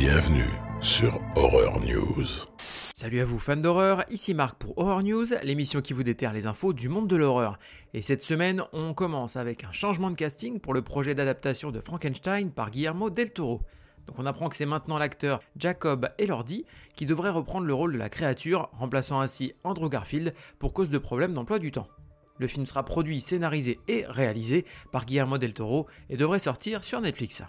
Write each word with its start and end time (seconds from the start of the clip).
Bienvenue 0.00 0.48
sur 0.80 1.20
Horror 1.36 1.78
News. 1.82 2.24
Salut 2.56 3.20
à 3.20 3.26
vous 3.26 3.38
fans 3.38 3.54
d'horreur, 3.54 4.02
ici 4.08 4.32
Marc 4.32 4.56
pour 4.56 4.78
Horror 4.78 5.02
News, 5.02 5.26
l'émission 5.42 5.82
qui 5.82 5.92
vous 5.92 6.04
déterre 6.04 6.32
les 6.32 6.46
infos 6.46 6.72
du 6.72 6.88
monde 6.88 7.06
de 7.06 7.16
l'horreur. 7.16 7.58
Et 7.92 8.00
cette 8.00 8.22
semaine, 8.22 8.62
on 8.72 8.94
commence 8.94 9.36
avec 9.36 9.62
un 9.62 9.72
changement 9.72 10.10
de 10.10 10.16
casting 10.16 10.58
pour 10.58 10.72
le 10.72 10.80
projet 10.80 11.14
d'adaptation 11.14 11.70
de 11.70 11.80
Frankenstein 11.80 12.50
par 12.50 12.70
Guillermo 12.70 13.10
del 13.10 13.30
Toro. 13.30 13.60
Donc 14.06 14.18
on 14.18 14.24
apprend 14.24 14.48
que 14.48 14.56
c'est 14.56 14.64
maintenant 14.64 14.96
l'acteur 14.96 15.40
Jacob 15.58 16.08
Elordi 16.16 16.64
qui 16.96 17.04
devrait 17.04 17.28
reprendre 17.28 17.66
le 17.66 17.74
rôle 17.74 17.92
de 17.92 17.98
la 17.98 18.08
créature, 18.08 18.70
remplaçant 18.72 19.20
ainsi 19.20 19.52
Andrew 19.64 19.90
Garfield 19.90 20.32
pour 20.58 20.72
cause 20.72 20.88
de 20.88 20.96
problèmes 20.96 21.34
d'emploi 21.34 21.58
du 21.58 21.72
temps. 21.72 21.88
Le 22.38 22.46
film 22.46 22.64
sera 22.64 22.86
produit, 22.86 23.20
scénarisé 23.20 23.78
et 23.86 24.06
réalisé 24.08 24.64
par 24.92 25.04
Guillermo 25.04 25.36
del 25.36 25.52
Toro 25.52 25.88
et 26.08 26.16
devrait 26.16 26.38
sortir 26.38 26.84
sur 26.84 27.02
Netflix. 27.02 27.42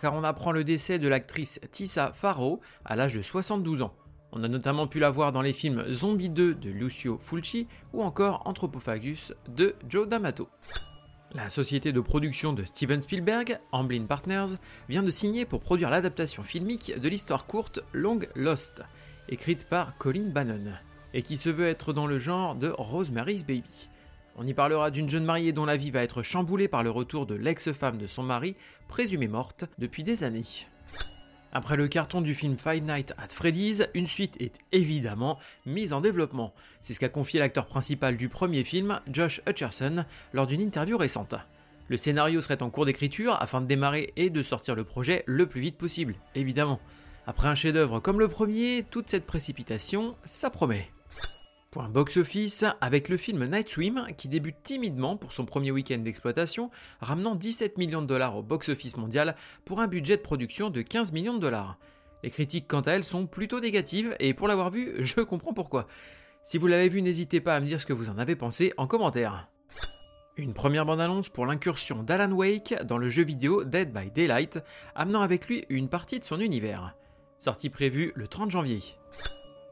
Car 0.00 0.14
on 0.14 0.24
apprend 0.24 0.52
le 0.52 0.62
décès 0.62 0.98
de 0.98 1.08
l'actrice 1.08 1.58
Tissa 1.70 2.12
Farrow 2.12 2.60
à 2.84 2.96
l'âge 2.96 3.14
de 3.14 3.22
72 3.22 3.80
ans. 3.80 3.94
On 4.32 4.44
a 4.44 4.48
notamment 4.48 4.86
pu 4.86 4.98
la 4.98 5.08
voir 5.08 5.32
dans 5.32 5.40
les 5.40 5.54
films 5.54 5.90
Zombie 5.90 6.28
2 6.28 6.54
de 6.54 6.68
Lucio 6.68 7.18
Fulci 7.18 7.66
ou 7.94 8.02
encore 8.02 8.42
Anthropophagus 8.44 9.32
de 9.48 9.74
Joe 9.88 10.06
D'Amato. 10.06 10.50
La 11.32 11.48
société 11.48 11.92
de 11.92 12.00
production 12.00 12.52
de 12.52 12.64
Steven 12.64 13.00
Spielberg, 13.00 13.58
Amblin 13.72 14.04
Partners, 14.04 14.56
vient 14.90 15.02
de 15.02 15.10
signer 15.10 15.46
pour 15.46 15.60
produire 15.60 15.88
l'adaptation 15.88 16.42
filmique 16.42 16.98
de 16.98 17.08
l'histoire 17.08 17.46
courte 17.46 17.80
Long 17.94 18.20
Lost, 18.34 18.82
écrite 19.30 19.66
par 19.66 19.96
Colin 19.96 20.28
Bannon, 20.28 20.72
et 21.14 21.22
qui 21.22 21.38
se 21.38 21.48
veut 21.48 21.68
être 21.68 21.94
dans 21.94 22.06
le 22.06 22.18
genre 22.18 22.54
de 22.54 22.68
Rosemary's 22.68 23.46
Baby. 23.46 23.88
On 24.40 24.46
y 24.46 24.54
parlera 24.54 24.92
d'une 24.92 25.10
jeune 25.10 25.24
mariée 25.24 25.50
dont 25.50 25.64
la 25.64 25.76
vie 25.76 25.90
va 25.90 26.04
être 26.04 26.22
chamboulée 26.22 26.68
par 26.68 26.84
le 26.84 26.90
retour 26.90 27.26
de 27.26 27.34
l'ex-femme 27.34 27.98
de 27.98 28.06
son 28.06 28.22
mari, 28.22 28.54
présumée 28.86 29.26
morte 29.26 29.64
depuis 29.78 30.04
des 30.04 30.22
années. 30.22 30.44
Après 31.52 31.76
le 31.76 31.88
carton 31.88 32.20
du 32.20 32.36
film 32.36 32.56
Five 32.56 32.84
Nights 32.84 33.14
at 33.18 33.34
Freddy's, 33.34 33.88
une 33.94 34.06
suite 34.06 34.40
est 34.40 34.60
évidemment 34.70 35.40
mise 35.66 35.92
en 35.92 36.00
développement. 36.00 36.54
C'est 36.82 36.94
ce 36.94 37.00
qu'a 37.00 37.08
confié 37.08 37.40
l'acteur 37.40 37.66
principal 37.66 38.16
du 38.16 38.28
premier 38.28 38.62
film, 38.62 39.00
Josh 39.10 39.40
Hutcherson, 39.48 40.04
lors 40.32 40.46
d'une 40.46 40.60
interview 40.60 40.96
récente. 40.96 41.34
Le 41.88 41.96
scénario 41.96 42.40
serait 42.40 42.62
en 42.62 42.70
cours 42.70 42.86
d'écriture 42.86 43.36
afin 43.40 43.60
de 43.60 43.66
démarrer 43.66 44.12
et 44.14 44.30
de 44.30 44.42
sortir 44.44 44.76
le 44.76 44.84
projet 44.84 45.24
le 45.26 45.46
plus 45.46 45.60
vite 45.60 45.78
possible, 45.78 46.14
évidemment. 46.36 46.78
Après 47.26 47.48
un 47.48 47.56
chef-d'œuvre 47.56 47.98
comme 47.98 48.20
le 48.20 48.28
premier, 48.28 48.84
toute 48.88 49.10
cette 49.10 49.26
précipitation, 49.26 50.14
ça 50.24 50.48
promet. 50.48 50.88
Point 51.70 51.90
box-office 51.90 52.64
avec 52.80 53.10
le 53.10 53.18
film 53.18 53.44
Night 53.44 53.68
Swim 53.68 54.06
qui 54.16 54.28
débute 54.28 54.56
timidement 54.62 55.18
pour 55.18 55.34
son 55.34 55.44
premier 55.44 55.70
week-end 55.70 55.98
d'exploitation, 55.98 56.70
ramenant 57.00 57.34
17 57.34 57.76
millions 57.76 58.00
de 58.00 58.06
dollars 58.06 58.38
au 58.38 58.42
box-office 58.42 58.96
mondial 58.96 59.36
pour 59.66 59.80
un 59.80 59.86
budget 59.86 60.16
de 60.16 60.22
production 60.22 60.70
de 60.70 60.80
15 60.80 61.12
millions 61.12 61.34
de 61.34 61.40
dollars. 61.40 61.76
Les 62.22 62.30
critiques 62.30 62.68
quant 62.68 62.80
à 62.80 62.92
elles 62.92 63.04
sont 63.04 63.26
plutôt 63.26 63.60
négatives 63.60 64.16
et 64.18 64.32
pour 64.32 64.48
l'avoir 64.48 64.70
vu, 64.70 64.94
je 65.04 65.20
comprends 65.20 65.52
pourquoi. 65.52 65.86
Si 66.42 66.56
vous 66.56 66.68
l'avez 66.68 66.88
vu, 66.88 67.02
n'hésitez 67.02 67.42
pas 67.42 67.54
à 67.54 67.60
me 67.60 67.66
dire 67.66 67.82
ce 67.82 67.86
que 67.86 67.92
vous 67.92 68.08
en 68.08 68.16
avez 68.16 68.34
pensé 68.34 68.72
en 68.78 68.86
commentaire. 68.86 69.50
Une 70.38 70.54
première 70.54 70.86
bande-annonce 70.86 71.28
pour 71.28 71.44
l'incursion 71.44 72.02
d'Alan 72.02 72.32
Wake 72.32 72.82
dans 72.84 72.96
le 72.96 73.10
jeu 73.10 73.24
vidéo 73.24 73.64
Dead 73.64 73.92
by 73.92 74.10
Daylight, 74.10 74.58
amenant 74.94 75.20
avec 75.20 75.46
lui 75.46 75.66
une 75.68 75.90
partie 75.90 76.18
de 76.18 76.24
son 76.24 76.40
univers. 76.40 76.94
Sortie 77.40 77.68
prévue 77.68 78.12
le 78.14 78.26
30 78.26 78.52
janvier. 78.52 78.80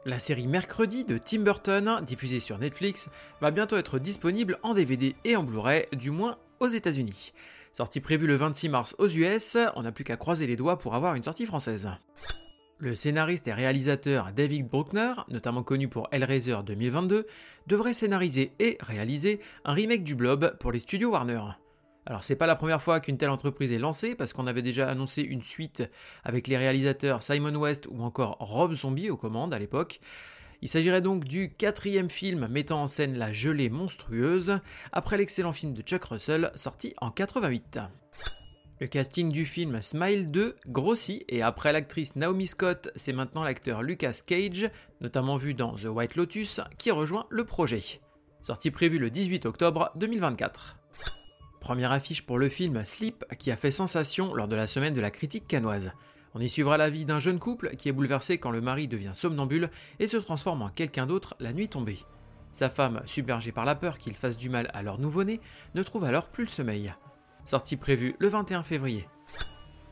La 0.06 0.21
série 0.21 0.47
Mercredi 0.47 1.05
de 1.05 1.19
Tim 1.19 1.41
Burton, 1.41 2.00
diffusée 2.06 2.39
sur 2.39 2.59
Netflix, 2.59 3.09
va 3.41 3.50
bientôt 3.50 3.77
être 3.77 3.99
disponible 3.99 4.56
en 4.62 4.72
DVD 4.72 5.17
et 5.25 5.34
en 5.34 5.43
Blu-ray, 5.43 5.87
du 5.91 6.12
moins 6.12 6.39
aux 6.61 6.69
États-Unis. 6.69 7.33
Sortie 7.72 7.99
prévue 7.99 8.28
le 8.28 8.37
26 8.37 8.69
mars 8.69 8.95
aux 8.99 9.09
US, 9.09 9.56
on 9.75 9.83
n'a 9.83 9.91
plus 9.91 10.05
qu'à 10.05 10.16
croiser 10.16 10.47
les 10.47 10.55
doigts 10.55 10.78
pour 10.78 10.95
avoir 10.95 11.16
une 11.16 11.25
sortie 11.25 11.45
française. 11.45 11.91
Le 12.78 12.95
scénariste 12.95 13.49
et 13.49 13.53
réalisateur 13.53 14.31
David 14.33 14.69
Bruckner, 14.69 15.12
notamment 15.28 15.65
connu 15.65 15.89
pour 15.89 16.06
Hellraiser 16.12 16.59
2022, 16.65 17.27
devrait 17.66 17.93
scénariser 17.93 18.53
et 18.61 18.78
réaliser 18.78 19.41
un 19.65 19.72
remake 19.72 20.05
du 20.05 20.15
Blob 20.15 20.56
pour 20.61 20.71
les 20.71 20.78
studios 20.78 21.11
Warner. 21.11 21.43
Alors 22.06 22.22
c'est 22.22 22.37
pas 22.37 22.47
la 22.47 22.55
première 22.55 22.83
fois 22.83 23.00
qu'une 23.00 23.19
telle 23.19 23.31
entreprise 23.31 23.72
est 23.72 23.78
lancée 23.78 24.15
parce 24.15 24.33
qu'on 24.33 24.47
avait 24.47 24.62
déjà 24.62 24.89
annoncé 24.89 25.22
une 25.22 25.43
suite 25.43 25.83
avec 26.22 26.47
les 26.47 26.56
réalisateurs 26.56 27.22
Simon 27.22 27.56
West 27.56 27.89
ou 27.91 28.03
encore 28.03 28.37
Rob 28.39 28.75
Zombie 28.75 29.11
aux 29.11 29.17
commandes 29.17 29.53
à 29.53 29.59
l'époque. 29.59 30.00
Il 30.62 30.69
s'agirait 30.69 31.03
donc 31.03 31.25
du 31.25 31.53
quatrième 31.53 32.09
film 32.09 32.47
mettant 32.47 32.83
en 32.83 32.87
scène 32.87 33.19
la 33.19 33.33
gelée 33.33 33.69
monstrueuse, 33.69 34.61
après 34.93 35.19
l'excellent 35.19 35.53
film 35.53 35.75
de 35.75 35.83
Chuck 35.83 36.05
Russell 36.05 36.53
sorti 36.55 36.95
en 36.99 37.11
88. 37.11 37.81
Le 38.78 38.87
casting 38.87 39.33
du 39.33 39.45
film 39.45 39.83
Smile 39.83 40.31
2 40.31 40.56
grossit 40.69 41.25
et 41.28 41.43
après 41.43 41.72
l'actrice 41.72 42.15
Naomi 42.15 42.47
Scott, 42.47 42.91
c'est 42.95 43.12
maintenant 43.12 43.43
l'acteur 43.43 43.83
Lucas 43.83 44.21
Cage, 44.25 44.71
notamment 45.00 45.37
vu 45.37 45.55
dans 45.55 45.75
The 45.75 45.87
White 45.87 46.16
Lotus, 46.16 46.61
qui 46.78 46.91
rejoint 46.91 47.27
le 47.31 47.45
projet. 47.45 47.83
Sortie 48.43 48.71
prévue 48.71 48.99
le 48.99 49.11
18 49.11 49.47
octobre 49.47 49.91
2024. 49.97 50.77
Première 51.66 51.91
affiche 51.91 52.22
pour 52.22 52.38
le 52.38 52.49
film 52.49 52.84
Sleep 52.84 53.25
qui 53.41 53.50
a 53.50 53.56
fait 53.56 53.72
sensation 53.72 54.32
lors 54.34 54.47
de 54.47 54.54
la 54.54 54.69
semaine 54.69 54.94
de 54.94 55.00
la 55.00 55.10
critique 55.10 55.49
canoise. 55.49 55.91
On 56.32 56.41
y 56.41 56.49
suivra 56.49 56.77
la 56.77 56.91
vie 56.91 57.04
d'un 57.04 57.19
jeune 57.19 57.41
couple 57.41 57.75
qui 57.75 57.88
est 57.88 57.93
bouleversé 57.93 58.38
quand 58.38 58.53
le 58.53 58.60
mari 58.60 58.87
devient 58.87 59.10
somnambule 59.15 59.69
et 59.99 60.06
se 60.06 60.16
transforme 60.16 60.62
en 60.62 60.69
quelqu'un 60.69 61.09
d'autre 61.09 61.34
la 61.41 61.53
nuit 61.53 61.69
tombée. 61.69 61.99
Sa 62.53 62.71
femme, 62.71 63.03
submergée 63.04 63.50
par 63.50 63.65
la 63.65 63.75
peur 63.75 63.99
qu'il 63.99 64.15
fasse 64.15 64.37
du 64.37 64.49
mal 64.49 64.71
à 64.75 64.84
leur 64.84 65.00
nouveau-né, 65.00 65.41
ne 65.75 65.82
trouve 65.82 66.04
alors 66.04 66.28
plus 66.28 66.44
le 66.44 66.50
sommeil. 66.50 66.94
Sortie 67.47 67.77
prévue 67.77 68.15
le 68.21 68.28
21 68.28 68.62
février. 68.62 69.09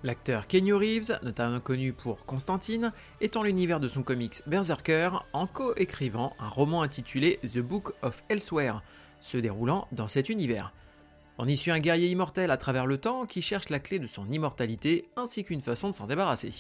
L'acteur 0.05 0.47
Kenny 0.47 0.73
Reeves, 0.73 1.19
notamment 1.25 1.59
connu 1.59 1.93
pour 1.93 2.25
Constantine, 2.25 2.93
étend 3.21 3.43
l'univers 3.43 3.81
de 3.81 3.89
son 3.89 4.05
comics 4.05 4.43
Berserker 4.47 5.11
en 5.33 5.49
co-écrivant 5.49 6.37
un 6.39 6.49
roman 6.49 6.83
intitulé 6.83 7.41
The 7.43 7.59
Book 7.59 7.95
of 8.03 8.23
Elsewhere, 8.29 8.81
se 9.21 9.39
déroulant 9.39 9.89
dans 9.91 10.07
cet 10.07 10.29
univers. 10.29 10.73
On 11.37 11.49
y 11.49 11.57
suit 11.57 11.73
un 11.73 11.81
guerrier 11.81 12.09
immortel 12.09 12.53
à 12.53 12.57
travers 12.57 12.87
le 12.87 12.99
temps 12.99 13.27
qui 13.27 13.43
cherche 13.43 13.69
la 13.69 13.81
clé 13.81 13.99
de 13.99 14.07
son 14.07 14.31
immortalité 14.31 15.09
ainsi 15.17 15.43
qu'une 15.43 15.63
façon 15.63 15.91
de 15.91 15.95
s'en 15.95 16.07
débarrasser. 16.07 16.53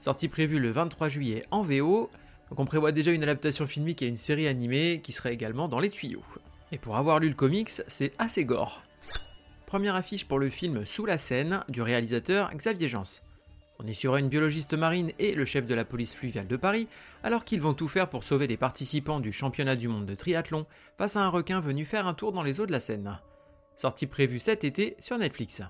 Sortie 0.00 0.28
prévue 0.28 0.58
le 0.58 0.70
23 0.70 1.10
juillet 1.10 1.44
en 1.50 1.62
VO, 1.62 2.08
donc 2.48 2.58
on 2.58 2.64
prévoit 2.64 2.92
déjà 2.92 3.12
une 3.12 3.22
adaptation 3.22 3.66
filmique 3.66 4.00
et 4.00 4.06
une 4.06 4.16
série 4.16 4.48
animée 4.48 5.00
qui 5.02 5.12
serait 5.12 5.34
également 5.34 5.68
dans 5.68 5.78
les 5.78 5.90
tuyaux. 5.90 6.24
Et 6.72 6.78
pour 6.78 6.96
avoir 6.96 7.18
lu 7.18 7.28
le 7.28 7.34
comics, 7.34 7.70
c'est 7.86 8.12
assez 8.18 8.46
gore. 8.46 8.82
Première 9.66 9.94
affiche 9.94 10.26
pour 10.26 10.38
le 10.38 10.48
film 10.48 10.86
Sous 10.86 11.04
la 11.04 11.18
scène 11.18 11.62
du 11.68 11.82
réalisateur 11.82 12.50
Xavier 12.54 12.88
Jans. 12.88 13.20
On 13.78 13.86
y 13.86 13.94
suivra 13.94 14.18
une 14.20 14.28
biologiste 14.28 14.72
marine 14.72 15.12
et 15.18 15.34
le 15.34 15.44
chef 15.44 15.66
de 15.66 15.74
la 15.74 15.84
police 15.84 16.14
fluviale 16.14 16.48
de 16.48 16.56
Paris, 16.56 16.88
alors 17.22 17.44
qu'ils 17.44 17.60
vont 17.60 17.74
tout 17.74 17.88
faire 17.88 18.08
pour 18.08 18.24
sauver 18.24 18.46
les 18.46 18.56
participants 18.56 19.20
du 19.20 19.32
championnat 19.32 19.76
du 19.76 19.88
monde 19.88 20.06
de 20.06 20.14
triathlon 20.14 20.64
face 20.96 21.16
à 21.16 21.20
un 21.20 21.28
requin 21.28 21.60
venu 21.60 21.84
faire 21.84 22.06
un 22.06 22.14
tour 22.14 22.32
dans 22.32 22.42
les 22.42 22.60
eaux 22.60 22.66
de 22.66 22.72
la 22.72 22.80
Seine 22.80 23.18
sortie 23.78 24.08
prévue 24.08 24.40
cet 24.40 24.64
été 24.64 24.96
sur 24.98 25.16
Netflix. 25.18 25.62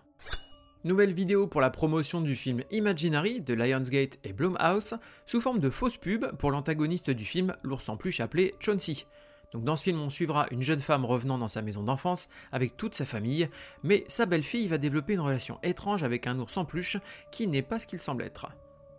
Nouvelle 0.83 1.13
vidéo 1.13 1.47
pour 1.47 1.61
la 1.61 1.69
promotion 1.69 2.23
du 2.23 2.37
film 2.37 2.63
Imaginary 2.71 3.43
de 3.43 3.53
Lionsgate 3.53 4.19
et 4.25 4.33
Blumhouse 4.33 4.95
sous 5.27 5.43
forme 5.43 5.59
de 5.59 5.69
fausse 5.69 5.99
pub 5.99 6.25
pour 6.39 6.51
l'antagoniste 6.51 7.11
du 7.11 7.27
film 7.27 7.55
L'ours 7.63 7.87
en 7.89 7.99
peluche 7.99 8.21
appelé 8.21 8.55
Chauncey. 8.61 9.05
Donc 9.53 9.65
dans 9.65 9.77
ce 9.77 9.83
film, 9.83 10.01
on 10.01 10.09
suivra 10.09 10.47
une 10.51 10.63
jeune 10.63 10.81
femme 10.81 11.05
revenant 11.05 11.37
dans 11.37 11.49
sa 11.49 11.61
maison 11.61 11.83
d'enfance 11.83 12.29
avec 12.51 12.79
toute 12.79 12.95
sa 12.95 13.05
famille, 13.05 13.51
mais 13.83 14.05
sa 14.09 14.25
belle-fille 14.25 14.69
va 14.69 14.79
développer 14.79 15.13
une 15.13 15.21
relation 15.21 15.59
étrange 15.63 16.03
avec 16.03 16.27
un 16.27 16.39
ours 16.39 16.57
en 16.57 16.65
peluche 16.65 16.97
qui 17.31 17.47
n'est 17.47 17.63
pas 17.63 17.79
ce 17.79 17.87
qu'il 17.87 18.01
semble 18.01 18.23
être. 18.23 18.47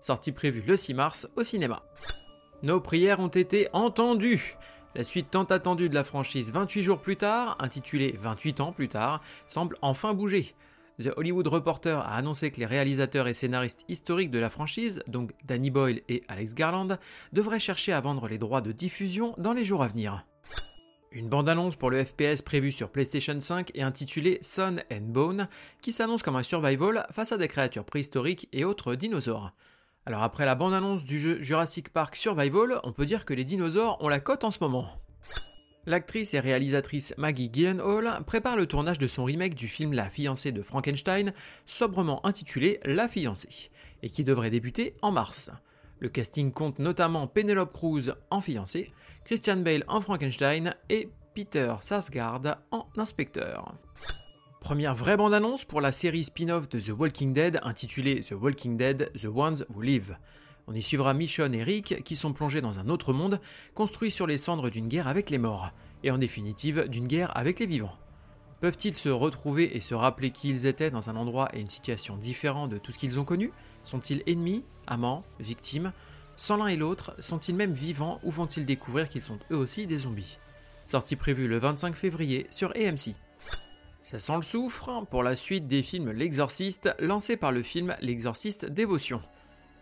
Sortie 0.02 0.32
prévue 0.32 0.62
le 0.62 0.76
6 0.76 0.94
mars 0.94 1.28
au 1.36 1.44
cinéma. 1.44 1.84
Nos 2.62 2.80
prières 2.80 3.20
ont 3.20 3.28
été 3.28 3.70
entendues. 3.74 4.56
La 4.96 5.04
suite 5.04 5.30
tant 5.30 5.44
attendue 5.44 5.88
de 5.88 5.94
la 5.94 6.04
franchise 6.04 6.52
28 6.52 6.82
jours 6.82 7.02
plus 7.02 7.16
tard, 7.16 7.58
intitulée 7.60 8.16
28 8.20 8.60
ans 8.60 8.72
plus 8.72 8.88
tard, 8.88 9.22
semble 9.46 9.76
enfin 9.84 10.16
bouger. 10.16 10.56
The 11.00 11.12
Hollywood 11.16 11.48
Reporter 11.48 12.00
a 12.00 12.16
annoncé 12.16 12.50
que 12.50 12.60
les 12.60 12.66
réalisateurs 12.66 13.28
et 13.28 13.34
scénaristes 13.34 13.86
historiques 13.88 14.32
de 14.32 14.40
la 14.40 14.50
franchise, 14.50 15.04
donc 15.08 15.32
Danny 15.46 15.70
Boyle 15.70 16.02
et 16.10 16.24
Alex 16.28 16.56
Garland, 16.56 16.98
devraient 17.34 17.60
chercher 17.60 17.94
à 17.94 18.02
vendre 18.02 18.28
les 18.28 18.40
droits 18.40 18.62
de 18.62 18.72
diffusion 18.72 19.36
dans 19.38 19.54
les 19.54 19.64
jours 19.64 19.84
à 19.84 19.88
venir. 19.88 20.26
Une 21.12 21.30
bande-annonce 21.30 21.76
pour 21.76 21.92
le 21.92 22.04
FPS 22.04 22.42
prévu 22.42 22.72
sur 22.72 22.90
PlayStation 22.90 23.40
5 23.40 23.72
est 23.76 23.82
intitulée 23.82 24.40
Sun 24.42 24.84
and 24.92 25.02
Bone, 25.02 25.48
qui 25.82 25.94
s'annonce 25.94 26.24
comme 26.24 26.36
un 26.36 26.44
survival 26.44 27.08
face 27.12 27.32
à 27.32 27.38
des 27.38 27.48
créatures 27.48 27.86
préhistoriques 27.86 28.50
et 28.54 28.66
autres 28.66 28.96
dinosaures. 28.96 29.54
Alors 30.10 30.24
après 30.24 30.48
la 30.48 30.56
bande-annonce 30.56 31.04
du 31.04 31.20
jeu 31.20 31.40
Jurassic 31.40 31.90
Park 31.90 32.16
Survival, 32.16 32.80
on 32.84 32.92
peut 32.92 33.06
dire 33.06 33.26
que 33.26 33.34
les 33.36 33.44
dinosaures 33.44 34.04
ont 34.04 34.08
la 34.08 34.20
cote 34.20 34.44
en 34.44 34.50
ce 34.50 34.58
moment. 34.60 34.88
L'actrice 35.86 36.34
et 36.34 36.40
réalisatrice 36.40 37.14
Maggie 37.20 37.52
Gyllenhaal 37.54 38.24
prépare 38.26 38.56
le 38.56 38.66
tournage 38.66 38.98
de 38.98 39.06
son 39.06 39.24
remake 39.24 39.54
du 39.54 39.68
film 39.68 39.94
La 39.94 40.10
fiancée 40.10 40.52
de 40.52 40.64
Frankenstein, 40.64 41.32
sobrement 41.68 42.26
intitulé 42.26 42.80
La 42.86 43.08
fiancée, 43.08 43.70
et 44.02 44.10
qui 44.10 44.24
devrait 44.24 44.50
débuter 44.50 44.96
en 45.04 45.12
mars. 45.12 45.52
Le 46.00 46.10
casting 46.10 46.52
compte 46.52 46.80
notamment 46.80 47.28
Penelope 47.28 47.72
Cruz 47.72 48.16
en 48.32 48.42
fiancée, 48.42 48.92
Christian 49.26 49.58
Bale 49.58 49.84
en 49.88 50.02
Frankenstein 50.02 50.74
et 50.90 51.10
Peter 51.36 51.76
Sarsgaard 51.82 52.58
en 52.72 52.88
inspecteur. 52.98 53.76
Première 54.70 54.94
vraie 54.94 55.18
bande-annonce 55.18 55.66
pour 55.66 55.82
la 55.82 55.92
série 55.92 56.24
spin-off 56.24 56.70
de 56.70 56.80
The 56.80 56.92
Walking 56.96 57.34
Dead 57.34 57.60
intitulée 57.64 58.22
The 58.22 58.34
Walking 58.34 58.78
Dead 58.78 59.12
The 59.20 59.26
Ones 59.26 59.66
Who 59.74 59.82
Live. 59.82 60.16
On 60.68 60.76
y 60.76 60.84
suivra 60.84 61.16
Michonne 61.16 61.56
et 61.56 61.64
Rick 61.64 62.04
qui 62.04 62.16
sont 62.16 62.34
plongés 62.34 62.62
dans 62.62 62.78
un 62.78 62.88
autre 62.88 63.12
monde, 63.12 63.42
construit 63.74 64.12
sur 64.12 64.28
les 64.28 64.38
cendres 64.38 64.70
d'une 64.70 64.88
guerre 64.88 65.08
avec 65.08 65.32
les 65.32 65.40
morts, 65.40 65.72
et 66.04 66.12
en 66.12 66.20
définitive 66.20 66.88
d'une 66.88 67.08
guerre 67.08 67.36
avec 67.36 67.60
les 67.60 67.66
vivants. 67.66 67.98
Peuvent-ils 68.62 68.96
se 68.96 69.10
retrouver 69.10 69.76
et 69.76 69.82
se 69.82 69.96
rappeler 69.96 70.30
qui 70.30 70.50
ils 70.50 70.68
étaient 70.68 70.92
dans 70.92 71.10
un 71.10 71.16
endroit 71.16 71.50
et 71.54 71.62
une 71.62 71.72
situation 71.72 72.16
différents 72.16 72.68
de 72.68 72.78
tout 72.78 72.92
ce 72.92 73.00
qu'ils 73.00 73.20
ont 73.20 73.26
connu? 73.26 73.52
Sont-ils 73.84 74.22
ennemis, 74.28 74.64
amants, 74.86 75.24
victimes? 75.40 75.94
Sans 76.36 76.58
l'un 76.58 76.68
et 76.68 76.78
l'autre, 76.78 77.16
sont-ils 77.18 77.56
même 77.56 77.74
vivants 77.74 78.20
ou 78.22 78.30
vont-ils 78.30 78.68
découvrir 78.68 79.10
qu'ils 79.10 79.24
sont 79.24 79.40
eux 79.50 79.58
aussi 79.58 79.88
des 79.88 79.98
zombies? 79.98 80.38
Sortie 80.86 81.16
prévue 81.16 81.48
le 81.48 81.58
25 81.58 81.96
février 81.96 82.46
sur 82.52 82.70
AMC. 82.76 83.16
Ça 84.10 84.18
sent 84.18 84.38
le 84.38 84.42
soufre 84.42 85.06
pour 85.12 85.22
la 85.22 85.36
suite 85.36 85.68
des 85.68 85.84
films 85.84 86.10
L'Exorciste, 86.10 86.96
lancé 86.98 87.38
par 87.38 87.52
le 87.52 87.62
film 87.62 87.96
L'Exorciste 88.02 88.66
Dévotion. 88.66 89.22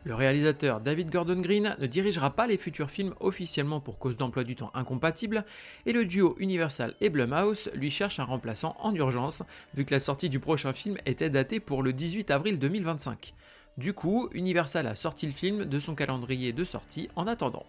Le 0.03 0.15
réalisateur 0.15 0.81
David 0.81 1.09
Gordon 1.09 1.39
Green 1.39 1.77
ne 1.79 1.87
dirigera 1.87 2.31
pas 2.31 2.45
les 2.45 2.57
futurs 2.57 2.91
films 2.91 3.13
officiellement 3.21 3.79
pour 3.79 3.99
cause 3.99 4.17
d'emploi 4.17 4.43
du 4.43 4.57
temps 4.57 4.71
incompatible, 4.73 5.45
et 5.85 5.93
le 5.93 6.03
duo 6.03 6.35
Universal 6.39 6.95
et 6.99 7.09
Blumhouse 7.09 7.69
lui 7.73 7.89
cherche 7.89 8.19
un 8.19 8.25
remplaçant 8.25 8.75
en 8.81 8.93
urgence, 8.93 9.43
vu 9.75 9.85
que 9.85 9.93
la 9.93 10.01
sortie 10.01 10.27
du 10.27 10.41
prochain 10.41 10.73
film 10.73 10.97
était 11.05 11.29
datée 11.29 11.61
pour 11.61 11.81
le 11.81 11.93
18 11.93 12.29
avril 12.29 12.59
2025. 12.59 13.33
Du 13.77 13.93
coup, 13.93 14.27
Universal 14.33 14.87
a 14.87 14.95
sorti 14.95 15.25
le 15.25 15.31
film 15.31 15.63
de 15.63 15.79
son 15.79 15.95
calendrier 15.95 16.51
de 16.51 16.65
sortie 16.65 17.07
en 17.15 17.27
attendant. 17.27 17.65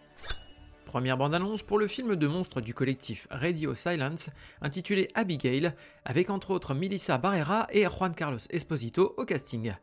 Première 0.88 1.19
bande-annonce 1.19 1.62
pour 1.62 1.79
le 1.79 1.87
film 1.87 2.17
de 2.17 2.26
monstres 2.26 2.62
du 2.62 2.73
collectif 2.73 3.29
Radio 3.31 3.75
Silence, 3.75 4.31
intitulé 4.62 5.08
Abigail, 5.12 5.75
avec 6.06 6.31
entre 6.31 6.50
autres 6.50 6.73
Melissa 6.73 7.19
Barrera 7.19 7.67
et 7.70 7.85
Juan 7.85 8.14
Carlos 8.14 8.38
Esposito 8.49 9.12
au 9.19 9.26
casting. 9.26 9.75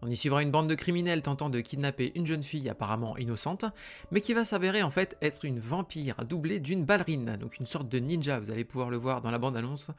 On 0.00 0.08
y 0.08 0.16
suivra 0.16 0.44
une 0.44 0.52
bande 0.52 0.68
de 0.68 0.76
criminels 0.76 1.22
tentant 1.22 1.50
de 1.50 1.60
kidnapper 1.60 2.12
une 2.14 2.28
jeune 2.28 2.44
fille 2.44 2.68
apparemment 2.68 3.16
innocente, 3.16 3.64
mais 4.12 4.20
qui 4.20 4.32
va 4.32 4.44
s'avérer 4.44 4.84
en 4.84 4.90
fait 4.90 5.16
être 5.22 5.44
une 5.44 5.58
vampire 5.58 6.24
doublée 6.24 6.60
d'une 6.60 6.84
ballerine, 6.84 7.36
donc 7.36 7.58
une 7.58 7.66
sorte 7.66 7.88
de 7.88 7.98
ninja, 7.98 8.38
vous 8.38 8.52
allez 8.52 8.64
pouvoir 8.64 8.90
le 8.90 8.96
voir 8.96 9.22
dans 9.22 9.32
la 9.32 9.38
bande-annonce. 9.38 9.90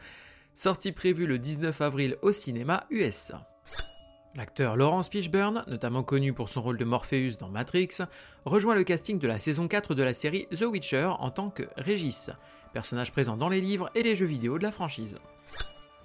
Sortie 0.53 0.93
prévue 0.93 1.27
le 1.27 1.37
19 1.37 1.81
avril 1.81 2.15
au 2.21 2.31
cinéma 2.31 2.85
US. 2.91 3.33
L'acteur 4.35 4.75
Laurence 4.75 5.07
Fishburne, 5.07 5.63
notamment 5.67 6.03
connu 6.03 6.33
pour 6.33 6.49
son 6.49 6.61
rôle 6.61 6.77
de 6.77 6.83
Morpheus 6.83 7.37
dans 7.39 7.47
Matrix, 7.47 7.99
rejoint 8.43 8.75
le 8.75 8.83
casting 8.83 9.17
de 9.17 9.27
la 9.27 9.39
saison 9.39 9.69
4 9.69 9.95
de 9.95 10.03
la 10.03 10.13
série 10.13 10.47
The 10.47 10.63
Witcher 10.63 11.09
en 11.19 11.31
tant 11.31 11.49
que 11.49 11.63
Régis, 11.77 12.31
personnage 12.73 13.13
présent 13.13 13.37
dans 13.37 13.47
les 13.47 13.61
livres 13.61 13.89
et 13.95 14.03
les 14.03 14.13
jeux 14.17 14.25
vidéo 14.25 14.57
de 14.57 14.63
la 14.63 14.71
franchise. 14.71 15.15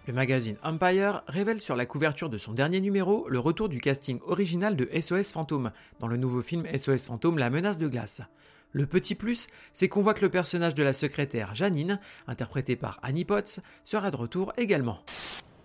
Le 0.07 0.13
magazine 0.13 0.57
Empire 0.63 1.23
révèle 1.27 1.61
sur 1.61 1.75
la 1.75 1.87
couverture 1.87 2.31
de 2.31 2.39
son 2.39 2.53
dernier 2.53 2.81
numéro 2.81 3.29
le 3.29 3.41
retour 3.41 3.69
du 3.69 3.81
casting 3.81 4.21
original 4.25 4.77
de 4.77 4.89
SOS 5.01 5.33
Fantôme, 5.33 5.73
dans 5.99 6.07
le 6.07 6.17
nouveau 6.17 6.41
film 6.41 6.67
SOS 6.79 7.07
Fantôme 7.07 7.37
La 7.37 7.51
menace 7.51 7.79
de 7.79 7.89
glace. 7.89 8.23
Le 8.71 8.87
petit 8.87 9.17
plus, 9.17 9.49
c'est 9.73 9.89
qu'on 9.89 10.03
voit 10.03 10.15
que 10.15 10.25
le 10.25 10.31
personnage 10.31 10.75
de 10.75 10.85
la 10.85 10.93
secrétaire 10.93 11.57
Janine, 11.57 11.99
interprétée 12.29 12.77
par 12.77 13.01
Annie 13.03 13.25
Potts, 13.25 13.59
sera 13.85 14.13
de 14.13 14.17
retour 14.17 14.53
également. 14.57 15.01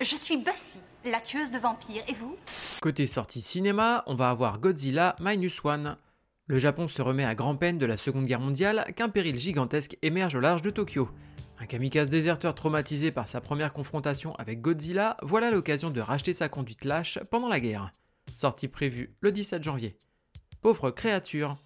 Je 0.02 0.16
suis 0.16 0.38
Buffy 0.38 0.80
la 1.12 1.22
tueuse 1.22 1.52
de 1.52 1.58
vampires. 1.58 2.04
Et 2.08 2.14
vous? 2.14 2.36
Côté 2.82 3.08
sortie 3.08 3.42
cinéma, 3.42 4.04
on 4.08 4.16
va 4.16 4.30
avoir 4.30 4.60
Godzilla 4.60 5.16
Minus 5.20 5.64
One. 5.64 5.98
Le 6.48 6.60
Japon 6.60 6.88
se 6.88 7.02
remet 7.02 7.26
à 7.26 7.36
grand-peine 7.36 7.78
de 7.78 7.86
la 7.86 7.98
Seconde 7.98 8.28
Guerre 8.28 8.40
mondiale 8.40 8.86
qu'un 8.96 9.10
péril 9.10 9.40
gigantesque 9.40 9.98
émerge 10.02 10.36
au 10.36 10.40
large 10.40 10.62
de 10.62 10.70
Tokyo. 10.70 11.10
Un 11.60 11.66
kamikaze 11.66 12.10
déserteur 12.10 12.54
traumatisé 12.54 13.12
par 13.12 13.28
sa 13.28 13.42
première 13.42 13.74
confrontation 13.74 14.36
avec 14.36 14.62
Godzilla, 14.62 15.18
voilà 15.24 15.52
l'occasion 15.52 15.90
de 15.90 16.02
racheter 16.02 16.34
sa 16.34 16.50
conduite 16.50 16.86
lâche 16.86 17.18
pendant 17.32 17.48
la 17.48 17.60
guerre. 17.60 17.92
Sortie 18.34 18.68
prévue 18.68 19.16
le 19.22 19.32
17 19.32 19.64
janvier. 19.64 19.98
Pauvre 20.62 20.92
créature. 20.92 21.58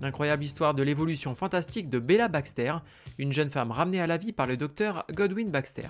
L'incroyable 0.00 0.42
histoire 0.42 0.74
de 0.74 0.82
l'évolution 0.82 1.34
fantastique 1.34 1.88
de 1.88 1.98
Bella 1.98 2.28
Baxter, 2.28 2.74
une 3.18 3.32
jeune 3.32 3.50
femme 3.50 3.70
ramenée 3.70 4.00
à 4.00 4.06
la 4.06 4.16
vie 4.16 4.32
par 4.32 4.46
le 4.46 4.56
docteur 4.56 5.04
Godwin 5.12 5.50
Baxter, 5.50 5.88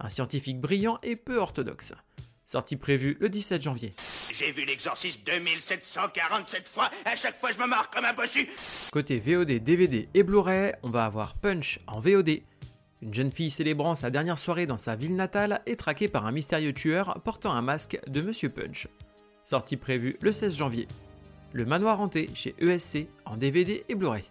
un 0.00 0.08
scientifique 0.08 0.60
brillant 0.60 0.98
et 1.02 1.14
peu 1.14 1.36
orthodoxe. 1.36 1.94
Sortie 2.44 2.76
prévue 2.76 3.16
le 3.20 3.28
17 3.28 3.62
janvier. 3.62 3.92
J'ai 4.32 4.52
vu 4.52 4.66
l'exorciste 4.66 5.26
2747 5.26 6.68
fois, 6.68 6.90
à 7.06 7.16
chaque 7.16 7.36
fois 7.36 7.50
je 7.52 7.58
me 7.58 7.66
marre 7.66 7.88
comme 7.90 8.04
un 8.04 8.12
bossu 8.12 8.46
Côté 8.92 9.16
VOD, 9.16 9.62
DVD 9.62 10.08
et 10.12 10.22
Blu-ray, 10.22 10.74
on 10.82 10.90
va 10.90 11.06
avoir 11.06 11.34
Punch 11.34 11.78
en 11.86 12.00
VOD. 12.00 12.40
Une 13.00 13.14
jeune 13.14 13.30
fille 13.30 13.50
célébrant 13.50 13.94
sa 13.94 14.10
dernière 14.10 14.38
soirée 14.38 14.66
dans 14.66 14.76
sa 14.76 14.94
ville 14.94 15.16
natale 15.16 15.62
est 15.66 15.76
traquée 15.76 16.08
par 16.08 16.26
un 16.26 16.32
mystérieux 16.32 16.74
tueur 16.74 17.20
portant 17.24 17.52
un 17.52 17.62
masque 17.62 17.98
de 18.06 18.20
Monsieur 18.20 18.50
Punch. 18.50 18.88
Sortie 19.46 19.76
prévue 19.76 20.16
le 20.20 20.32
16 20.32 20.56
janvier. 20.56 20.86
Le 21.52 21.64
manoir 21.64 22.00
hanté 22.00 22.28
chez 22.34 22.54
ESC 22.58 23.06
en 23.24 23.36
DVD 23.36 23.84
et 23.88 23.94
Blu-ray. 23.94 24.24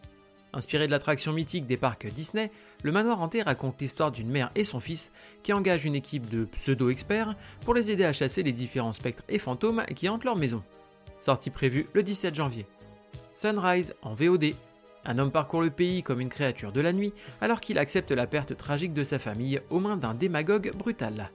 Inspiré 0.53 0.85
de 0.85 0.91
l'attraction 0.91 1.33
mythique 1.33 1.65
des 1.65 1.77
parcs 1.77 2.05
Disney, 2.05 2.51
le 2.83 2.91
manoir 2.91 3.19
hanté 3.21 3.41
raconte 3.41 3.81
l'histoire 3.81 4.11
d'une 4.11 4.29
mère 4.29 4.51
et 4.55 4.65
son 4.65 4.79
fils 4.79 5.11
qui 5.41 5.51
engagent 5.51 5.85
une 5.85 5.95
équipe 5.95 6.29
de 6.29 6.45
pseudo-experts 6.45 7.35
pour 7.65 7.73
les 7.73 7.89
aider 7.89 8.05
à 8.05 8.13
chasser 8.13 8.43
les 8.43 8.51
différents 8.51 8.93
spectres 8.93 9.23
et 9.29 9.39
fantômes 9.39 9.83
qui 9.95 10.07
hantent 10.07 10.25
leur 10.25 10.35
maison. 10.35 10.63
Sortie 11.21 11.49
prévue 11.49 11.87
le 11.93 12.03
17 12.03 12.35
janvier. 12.35 12.67
Sunrise 13.33 13.95
en 14.03 14.13
VOD. 14.13 14.53
Un 15.05 15.17
homme 15.17 15.31
parcourt 15.31 15.61
le 15.61 15.71
pays 15.71 16.03
comme 16.03 16.21
une 16.21 16.29
créature 16.29 16.71
de 16.71 16.81
la 16.81 16.93
nuit 16.93 17.13
alors 17.41 17.59
qu'il 17.59 17.79
accepte 17.79 18.11
la 18.11 18.27
perte 18.27 18.55
tragique 18.55 18.93
de 18.93 19.03
sa 19.03 19.17
famille 19.17 19.59
aux 19.71 19.79
mains 19.79 19.97
d'un 19.97 20.13
démagogue 20.13 20.71
brutal. 20.75 21.31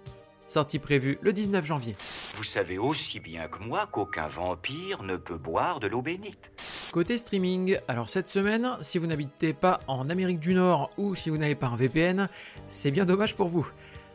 Sortie 0.46 0.78
prévue 0.78 1.18
le 1.20 1.32
19 1.32 1.66
janvier. 1.66 1.96
Vous 2.36 2.44
savez 2.44 2.78
aussi 2.78 3.20
bien 3.20 3.48
que 3.48 3.62
moi 3.62 3.88
qu'aucun 3.90 4.28
vampire 4.28 5.02
ne 5.02 5.16
peut 5.16 5.36
boire 5.36 5.80
de 5.80 5.88
l'eau 5.88 6.02
bénite. 6.02 6.50
Côté 6.92 7.18
streaming, 7.18 7.76
alors 7.86 8.08
cette 8.08 8.28
semaine, 8.28 8.76
si 8.80 8.96
vous 8.96 9.06
n'habitez 9.06 9.52
pas 9.52 9.78
en 9.88 10.08
Amérique 10.08 10.40
du 10.40 10.54
Nord 10.54 10.90
ou 10.96 11.14
si 11.14 11.28
vous 11.28 11.36
n'avez 11.36 11.54
pas 11.54 11.66
un 11.66 11.76
VPN, 11.76 12.28
c'est 12.70 12.90
bien 12.90 13.04
dommage 13.04 13.36
pour 13.36 13.48
vous. 13.48 13.68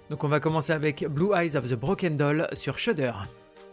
Donc 0.09 0.23
on 0.23 0.27
va 0.27 0.39
commencer 0.39 0.73
avec 0.73 1.05
Blue 1.07 1.35
Eyes 1.35 1.55
of 1.55 1.69
the 1.69 1.75
Broken 1.75 2.15
Doll 2.15 2.47
sur 2.53 2.79
Shudder. 2.79 3.11